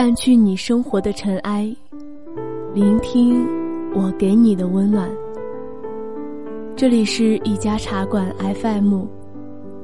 [0.00, 1.70] 淡去你生活的尘埃，
[2.72, 3.46] 聆听
[3.94, 5.10] 我给你的温暖。
[6.74, 9.04] 这里是一家茶馆 FM，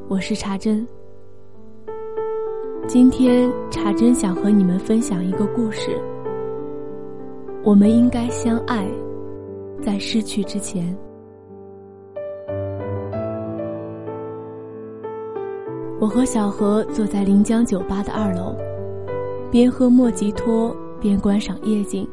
[0.08, 0.88] 我是茶珍。
[2.86, 6.00] 今天茶珍想和你们分享一个故事。
[7.62, 8.88] 我们应该相爱，
[9.82, 10.96] 在失去之前。
[16.00, 18.56] 我和小何坐在临江酒吧的二楼，
[19.50, 22.06] 边喝莫吉托边观赏夜景。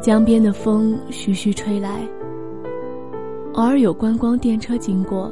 [0.00, 2.08] 江边的风徐徐吹来，
[3.54, 5.30] 偶尔有观光电车经过，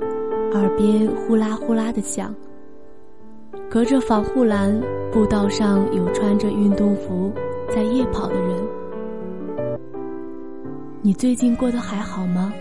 [0.52, 2.34] 耳边呼啦呼啦的响。
[3.70, 4.78] 隔着防护栏，
[5.12, 7.32] 步道上有穿着运动服
[7.70, 8.58] 在夜跑的人。
[11.00, 12.52] 你最近过得还好吗？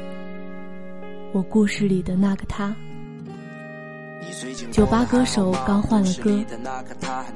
[1.34, 2.76] 我故事里的那个他。
[4.72, 6.44] 酒吧歌手刚换了歌，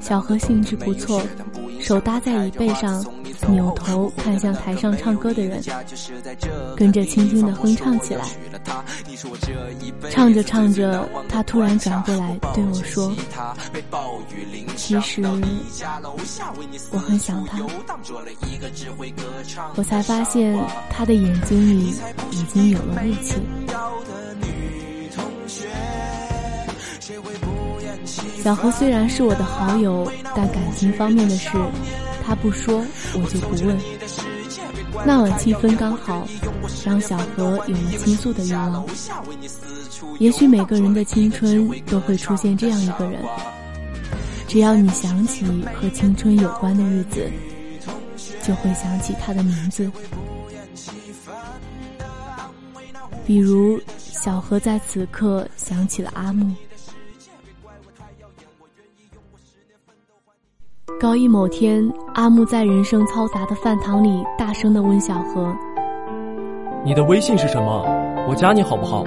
[0.00, 1.22] 小何兴致不错，
[1.80, 3.04] 手搭在椅背上，
[3.48, 5.60] 扭头看向台上唱歌的人，
[6.76, 8.24] 跟着轻轻的哼唱起来。
[10.10, 13.12] 唱着唱着，他突然转过来对我说
[14.76, 15.22] ：“其实
[16.90, 17.58] 我很想他。”
[19.76, 20.58] 我才发现
[20.90, 21.94] 他的眼睛里
[22.30, 23.34] 已经有了雾气。
[28.42, 31.50] 小何虽然是我的好友，但感情方面的事，
[32.24, 33.78] 他不说，我就不问。
[35.06, 36.26] 那晚气氛刚好，
[36.84, 38.84] 让小何有了倾诉的欲望。
[40.18, 43.22] 也许每个人的青春都会出现这样一个人，
[44.48, 45.44] 只要你想起
[45.80, 47.30] 和青春有关的日子，
[48.42, 49.90] 就会想起他的名字。
[53.24, 56.52] 比如，小何在此刻想起了阿木。
[61.02, 65.52] 高一某天，阿木在人声嘈杂的饭堂里大声的问小何
[66.86, 67.84] ：“你的微信是什么？
[68.28, 69.02] 我加你好不好？”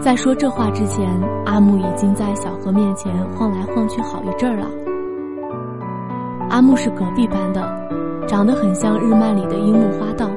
[0.00, 1.10] 在说这话之前，
[1.44, 4.68] 阿木已经在小何面前晃来晃去好一阵儿了。
[6.50, 7.68] 阿木是隔壁班的，
[8.28, 10.30] 长得很像日漫里的樱木花道，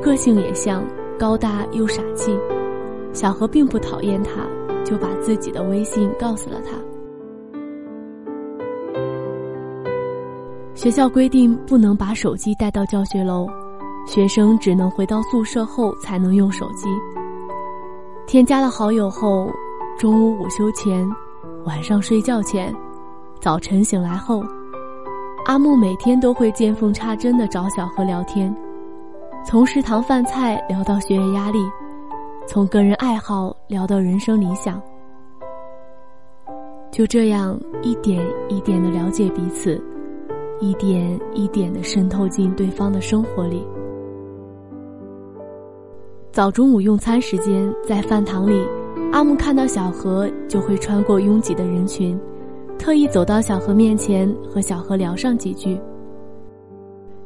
[0.00, 0.80] 个性也像，
[1.18, 2.38] 高大又傻气。
[3.12, 4.30] 小何并不讨厌他，
[4.84, 6.76] 就把自己的微信告诉了他。
[10.82, 13.46] 学校规定不能把手机带到教学楼，
[14.04, 16.88] 学生只能回到宿舍后才能用手机。
[18.26, 19.48] 添加了好友后，
[19.96, 21.08] 中午午休前、
[21.66, 22.74] 晚上睡觉前、
[23.40, 24.44] 早晨醒来后，
[25.44, 28.52] 阿木每天都会见缝插针的找小何聊天，
[29.46, 31.60] 从食堂饭菜聊到学业压力，
[32.44, 34.82] 从个人爱好聊到人生理想，
[36.90, 39.80] 就这样一点一点的了解彼此。
[40.62, 43.66] 一点一点的渗透进对方的生活里。
[46.30, 48.64] 早中午用餐时间，在饭堂里，
[49.10, 52.16] 阿木看到小何就会穿过拥挤的人群，
[52.78, 55.76] 特意走到小何面前和小何聊上几句。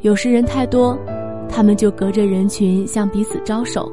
[0.00, 0.98] 有时人太多，
[1.46, 3.92] 他们就隔着人群向彼此招手，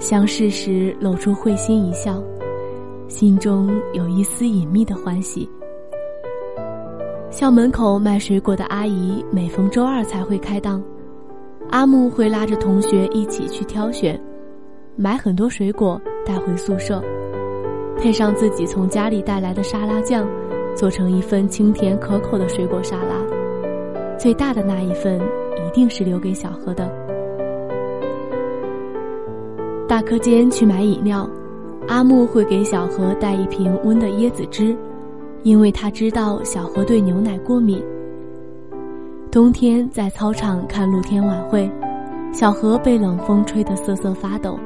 [0.00, 2.20] 相视时露出会心一笑，
[3.06, 5.48] 心中有一丝隐秘的欢喜。
[7.34, 10.80] 校门口卖水果的阿姨每逢周二才会开档，
[11.70, 14.18] 阿木会拉着同学一起去挑选，
[14.94, 17.02] 买很多水果带回宿舍，
[17.98, 20.24] 配上自己从家里带来的沙拉酱，
[20.76, 23.16] 做成一份清甜可口的水果沙拉。
[24.16, 25.20] 最大的那一份
[25.56, 26.88] 一定是留给小何的。
[29.88, 31.28] 大课间去买饮料，
[31.88, 34.72] 阿木会给小何带一瓶温的椰子汁。
[35.44, 37.80] 因为他知道小何对牛奶过敏。
[39.30, 41.70] 冬天在操场看露天晚会，
[42.32, 44.58] 小何被冷风吹得瑟瑟发抖。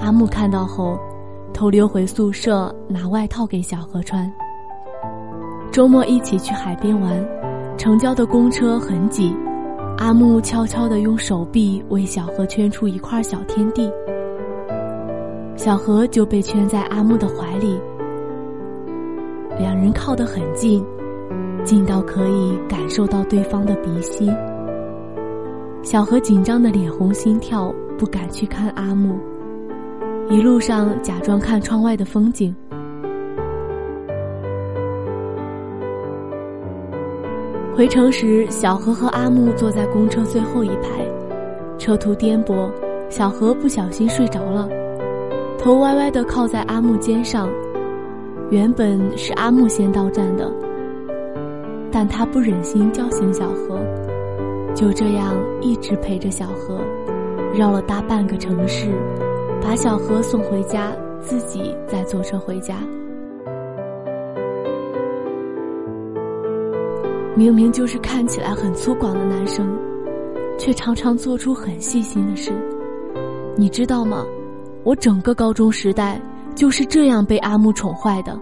[0.00, 0.98] 阿木看到后，
[1.54, 4.30] 偷溜回宿舍拿外套给小何穿。
[5.70, 7.26] 周末一起去海边玩，
[7.78, 9.34] 城郊的公车很挤，
[9.96, 13.90] 阿木悄悄地用手臂为小何圈出一块小天地，
[15.56, 17.80] 小何就被圈在阿木的怀里。
[19.58, 20.84] 两人靠得很近，
[21.64, 24.30] 近到可以感受到对方的鼻息。
[25.82, 29.18] 小何紧张的脸红心跳，不敢去看阿木，
[30.28, 32.54] 一路上假装看窗外的风景。
[37.74, 41.06] 回城时，小何和阿木坐在公车最后一排，
[41.78, 42.70] 车途颠簸，
[43.08, 44.68] 小何不小心睡着了，
[45.58, 47.48] 头歪歪的靠在阿木肩上。
[48.52, 50.52] 原本是阿木先到站的，
[51.90, 53.80] 但他不忍心叫醒小何，
[54.74, 56.78] 就这样一直陪着小何，
[57.54, 58.90] 绕了大半个城市，
[59.62, 62.76] 把小何送回家，自己再坐车回家。
[67.34, 69.66] 明明就是看起来很粗犷的男生，
[70.58, 72.52] 却常常做出很细心的事。
[73.56, 74.26] 你知道吗？
[74.84, 76.20] 我整个高中时代
[76.54, 78.38] 就是这样被阿木宠坏的。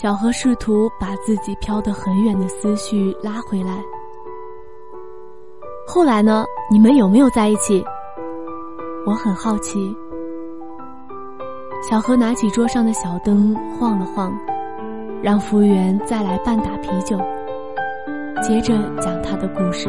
[0.00, 3.82] 小何试图把自己飘得很远的思绪拉回来。
[5.86, 6.44] 后来呢？
[6.70, 7.82] 你们有没有在一起？
[9.06, 9.96] 我很好奇。
[11.82, 14.38] 小何拿起桌上的小灯晃了晃，
[15.22, 17.16] 让服务员再来半打啤酒，
[18.42, 19.88] 接着讲他的故事。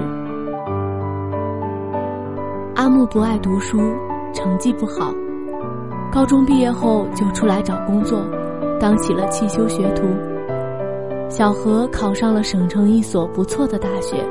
[2.76, 3.78] 阿木不爱读书，
[4.34, 5.14] 成绩不好，
[6.12, 8.26] 高中毕业后就出来找工作。
[8.80, 10.08] 当起了汽修学徒，
[11.30, 14.26] 小何考上了省城一所不错的大学，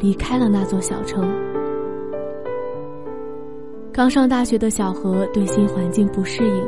[0.00, 1.24] 离开了那座小城。
[3.92, 6.64] 刚上大学的小何对新环境不适应，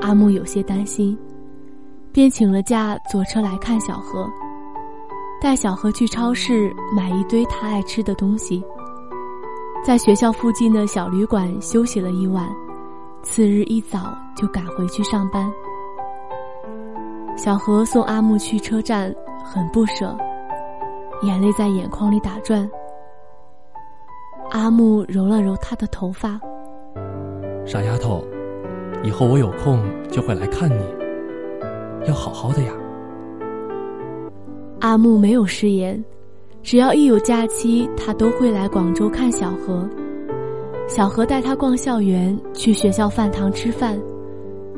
[0.00, 1.16] 阿木有些担心，
[2.10, 4.28] 便请了假坐车来看小何，
[5.40, 8.60] 带小何去超市买一堆他爱吃的东西，
[9.84, 12.48] 在学校附近的小旅馆休息了一晚，
[13.24, 15.50] 次日一早就赶回去上班。
[17.36, 19.12] 小何送阿木去车站，
[19.42, 20.16] 很不舍，
[21.22, 22.70] 眼泪在眼眶里打转。
[24.50, 26.38] 阿木揉了揉他的头发，
[27.66, 28.22] 傻丫头，
[29.02, 30.84] 以后我有空就会来看你，
[32.06, 32.72] 要好好的呀。
[34.80, 36.04] 阿木没有食言，
[36.62, 39.88] 只要一有假期，他都会来广州看小何。
[40.86, 43.98] 小何带他逛校园，去学校饭堂吃饭，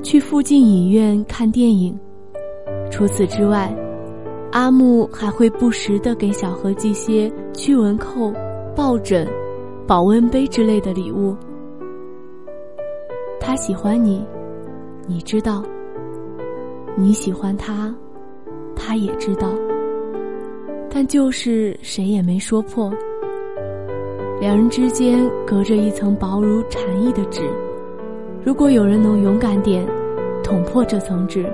[0.03, 1.99] 去附近影院看电影。
[2.91, 3.75] 除此之外，
[4.53, 8.33] 阿木还会不时的给小何寄些驱蚊扣、
[8.75, 9.29] 抱枕、
[9.87, 11.37] 保温杯之类的礼物。
[13.41, 14.25] 他喜欢你，
[15.07, 15.63] 你知道；
[16.97, 17.95] 你喜欢他，
[18.75, 19.49] 他也知道。
[20.89, 22.91] 但就是谁也没说破。
[24.39, 27.43] 两人之间隔着一层薄如蝉翼的纸，
[28.45, 29.87] 如果有人能勇敢点，
[30.45, 31.47] 捅破这层纸。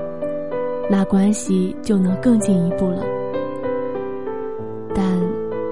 [0.91, 3.05] 那关系就能更进一步了，
[4.93, 5.05] 但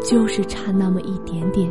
[0.00, 1.68] 就是差那么一点点。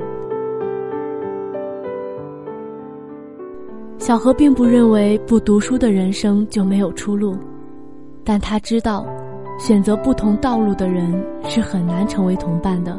[3.97, 7.35] 小何并不认为不读书的人生就没有出路，
[8.25, 9.06] 但他知道，
[9.57, 11.12] 选择不同道路的人
[11.45, 12.95] 是很难成为同伴的。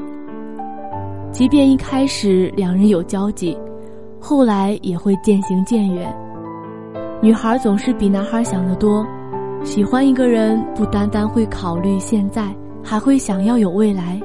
[1.32, 3.56] 即便一开始两人有交集，
[4.20, 6.14] 后来也会渐行渐远。
[7.22, 9.06] 女孩总是比男孩想得多。
[9.62, 14.20] 喜欢一个人，不单单会考虑现在，还会想要有未来。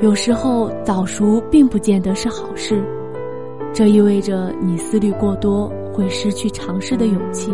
[0.00, 2.82] 有时候早熟并不见得是好事，
[3.72, 7.52] 这意味着你思虑过多，会失去尝试的勇气。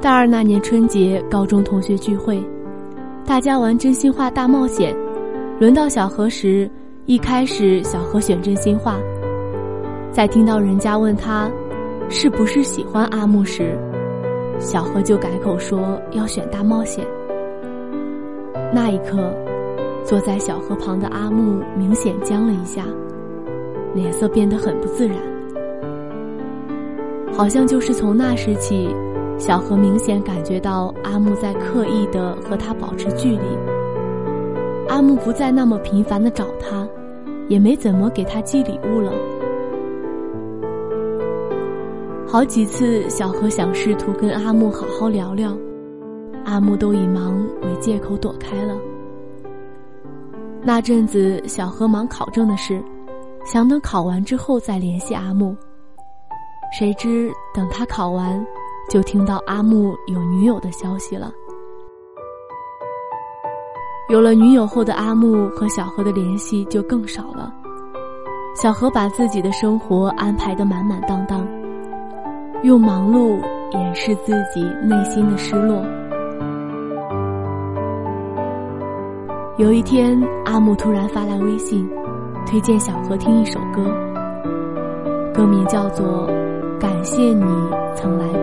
[0.00, 2.42] 大二那年春节，高中同学聚会，
[3.26, 4.94] 大家玩真心话大冒险，
[5.58, 6.70] 轮到小何时，
[7.06, 8.98] 一开始小何选真心话，
[10.12, 11.50] 在听到人家问他。
[12.10, 13.78] 是不是喜欢阿木时，
[14.58, 17.02] 小何就改口说要选大冒险。
[18.70, 19.32] 那一刻，
[20.04, 22.84] 坐在小河旁的阿木明显僵了一下，
[23.94, 25.16] 脸色变得很不自然。
[27.32, 28.94] 好像就是从那时起，
[29.38, 33.58] 小何明显感觉到阿木在刻意的和他保持距离。
[34.88, 36.86] 阿木不再那么频繁的找他，
[37.48, 39.12] 也没怎么给他寄礼物了。
[42.26, 45.56] 好几次，小何想试图跟阿木好好聊聊，
[46.44, 48.74] 阿木都以忙为借口躲开了。
[50.62, 52.82] 那阵子，小何忙考证的事，
[53.44, 55.56] 想等考完之后再联系阿木。
[56.76, 58.44] 谁知等他考完，
[58.88, 61.32] 就听到阿木有女友的消息了。
[64.08, 67.52] 有了女友后的阿木和小何的联系就更少了。
[68.54, 71.46] 小何把自己的生活安排得满满当当。
[72.62, 73.38] 用忙碌
[73.72, 75.84] 掩饰自己内心的失落。
[79.56, 81.88] 有一天，阿木突然发来微信，
[82.46, 83.82] 推荐小何听一首歌，
[85.32, 86.28] 歌名叫做
[86.80, 87.44] 《感谢你
[87.96, 88.42] 曾来过》，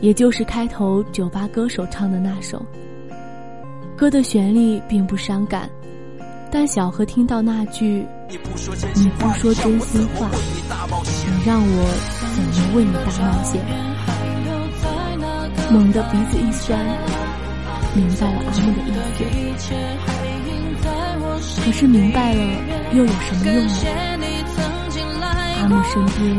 [0.00, 2.64] 也就是开头酒吧歌手唱的那首。
[3.96, 5.68] 歌的旋律并不伤感，
[6.50, 8.74] 但小何听到那句“你不说
[9.54, 11.94] 真心话，你让我”。
[12.38, 13.60] 怎么为你大冒险？
[15.72, 16.78] 猛地鼻子一酸，
[17.94, 18.88] 明白了阿木的意
[19.58, 19.66] 思。
[21.64, 22.40] 可是明白了
[22.92, 23.72] 又有什么用呢？
[25.60, 26.38] 阿木身边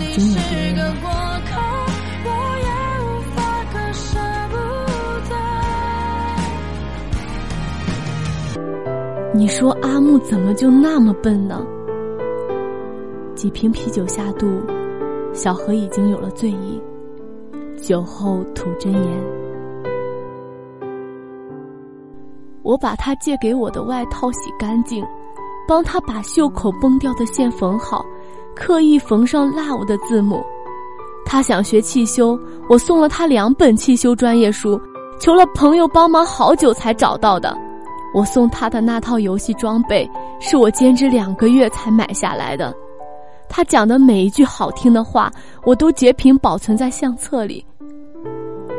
[0.00, 0.94] 已经有别人了。
[9.34, 11.64] 你说阿木怎么就那么笨呢？
[13.36, 14.60] 几瓶啤酒下肚，
[15.32, 16.82] 小何已经有了醉意。
[17.76, 19.24] 酒后吐真言，
[22.62, 25.06] 我把他借给我的外套洗干净，
[25.68, 28.04] 帮他把袖口崩掉的线缝好，
[28.58, 30.44] 刻意缝上 “love” 的字母。
[31.24, 32.38] 他想学汽修，
[32.68, 34.80] 我送了他两本汽修专业书，
[35.20, 37.56] 求了朋友帮忙好久才找到的。
[38.14, 40.10] 我送他的那套游戏装备，
[40.40, 42.74] 是我兼职两个月才买下来的。
[43.48, 45.30] 他讲的每一句好听的话，
[45.64, 47.64] 我都截屏保存在相册里。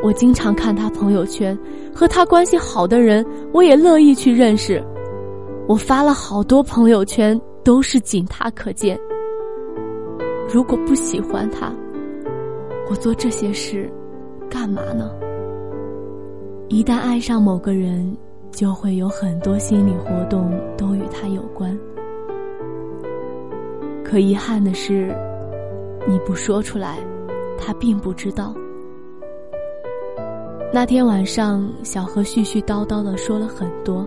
[0.03, 1.57] 我经常看他朋友圈，
[1.93, 4.83] 和他关系好的人，我也乐意去认识。
[5.67, 8.99] 我发了好多朋友圈，都是仅他可见。
[10.51, 11.71] 如果不喜欢他，
[12.89, 13.87] 我做这些事，
[14.49, 15.11] 干嘛呢？
[16.69, 18.17] 一旦爱上某个人，
[18.49, 21.77] 就会有很多心理活动都与他有关。
[24.03, 25.15] 可遗憾的是，
[26.07, 26.97] 你不说出来，
[27.55, 28.55] 他并不知道。
[30.73, 34.03] 那天晚上，小何絮絮叨叨的说了很多，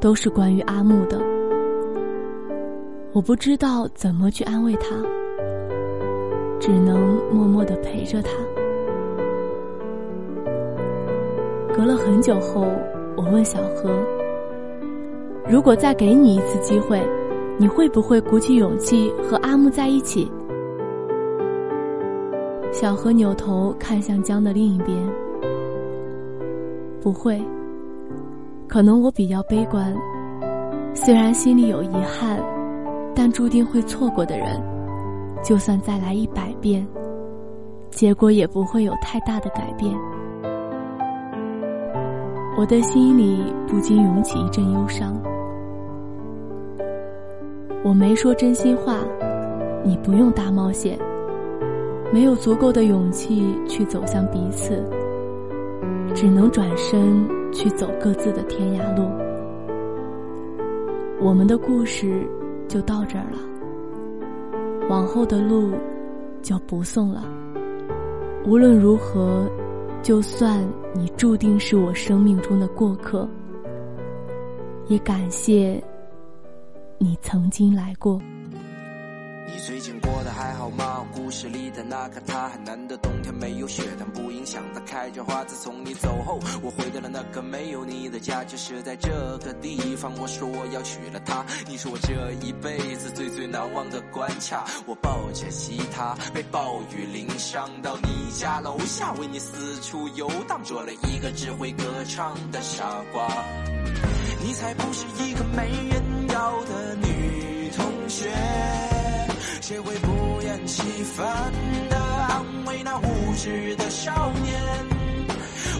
[0.00, 1.18] 都是关于阿木的。
[3.14, 4.96] 我不知道怎么去安慰他，
[6.66, 8.32] 只能默默的陪着他。
[11.72, 12.66] 隔了很久后，
[13.16, 13.88] 我问小何
[15.48, 17.00] ：“如果再给你一次机会？”
[17.58, 20.30] 你会不会鼓起勇气和阿木在一起？
[22.70, 24.98] 小何扭头看向江的另一边，
[27.00, 27.40] 不会。
[28.68, 29.96] 可能我比较悲观，
[30.92, 32.42] 虽然心里有遗憾，
[33.14, 34.62] 但注定会错过的人，
[35.42, 36.84] 就算再来一百变，
[37.90, 39.94] 结果也不会有太大的改变。
[42.58, 45.16] 我的心里不禁涌起一阵忧伤。
[47.84, 48.96] 我没说真心话，
[49.84, 50.98] 你不用大冒险。
[52.12, 54.82] 没有足够的勇气去走向彼此，
[56.16, 59.08] 只能转身去走各自的天涯路。
[61.20, 62.26] 我们的故事
[62.66, 63.38] 就到这儿了，
[64.88, 65.70] 往后的路
[66.46, 67.24] 就不送了。
[68.44, 69.50] 无论如何，
[70.00, 73.28] 就算你注定是我生命中的过客，
[74.86, 75.82] 也感谢。
[76.98, 78.20] 你曾经来过。
[79.48, 81.06] 你最近过得还好吗？
[81.14, 85.44] 故事里的那个他，还难得冬天没有雪，但不影响他开着花。
[85.44, 90.12] 自从你走后，我回到了那个没有你的家，就是在这个地方。
[90.18, 94.64] 我说我要娶了她，你是我这一辈子最最难忘的关卡。
[94.84, 103.28] 我抱着吉他，被暴雨淋伤，到你家楼下为你四处游荡，做了一个只会歌唱的傻瓜。
[104.42, 108.30] 你才不是一个没人要的女同学，
[111.16, 111.50] 烦
[111.88, 114.54] 的安慰那无知的少年？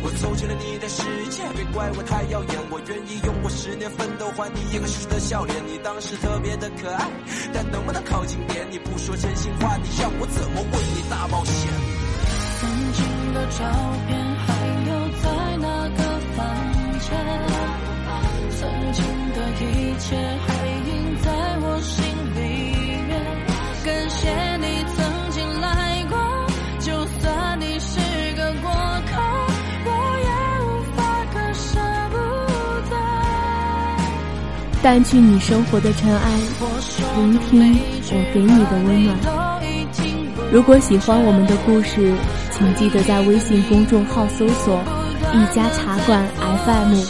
[0.02, 5.54] 我走进了你的世界，别怪我太耀眼，我愿意用我十年奋斗换你一个熟的笑脸。
[5.66, 7.06] 你当时特别的可爱，
[7.52, 8.66] 但能不能靠近点？
[8.70, 11.68] 你不说真心话，你让我怎么为你大冒险？
[12.58, 13.60] 曾经的照
[14.08, 14.75] 片还
[34.86, 36.30] 淡去你生活的尘埃，
[37.16, 37.76] 聆听
[38.12, 39.18] 我给你的温暖。
[40.52, 42.14] 如果喜欢我们的故事，
[42.52, 44.80] 请记得在微信公众号搜索
[45.34, 46.24] “一家茶馆
[46.64, 47.00] FM”。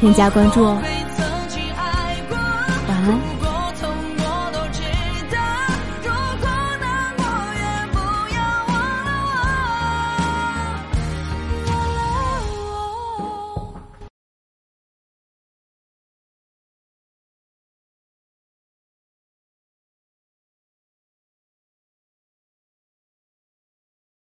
[0.00, 0.82] 添加关注哦，
[2.88, 3.35] 晚安。